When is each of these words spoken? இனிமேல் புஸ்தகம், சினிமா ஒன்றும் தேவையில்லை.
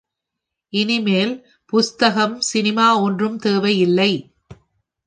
இனிமேல் 0.73 1.33
புஸ்தகம், 1.73 2.41
சினிமா 2.41 2.99
ஒன்றும் 2.99 3.37
தேவையில்லை. 3.37 4.11